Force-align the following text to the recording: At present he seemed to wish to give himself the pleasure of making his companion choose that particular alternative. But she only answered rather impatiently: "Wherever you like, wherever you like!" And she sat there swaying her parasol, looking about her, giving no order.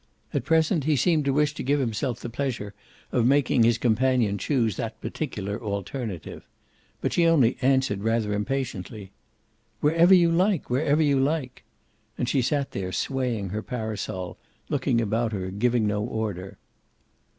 At 0.33 0.45
present 0.45 0.85
he 0.85 0.95
seemed 0.95 1.25
to 1.25 1.33
wish 1.33 1.53
to 1.53 1.61
give 1.61 1.79
himself 1.79 2.21
the 2.21 2.29
pleasure 2.31 2.73
of 3.11 3.23
making 3.27 3.61
his 3.61 3.77
companion 3.77 4.39
choose 4.39 4.75
that 4.75 4.99
particular 4.99 5.61
alternative. 5.61 6.43
But 7.01 7.13
she 7.13 7.27
only 7.27 7.55
answered 7.61 8.01
rather 8.01 8.33
impatiently: 8.33 9.11
"Wherever 9.79 10.15
you 10.15 10.31
like, 10.31 10.71
wherever 10.71 11.03
you 11.03 11.19
like!" 11.19 11.63
And 12.17 12.27
she 12.27 12.41
sat 12.41 12.71
there 12.71 12.91
swaying 12.91 13.49
her 13.49 13.61
parasol, 13.61 14.39
looking 14.69 14.99
about 14.99 15.33
her, 15.33 15.51
giving 15.51 15.85
no 15.85 16.01
order. 16.03 16.57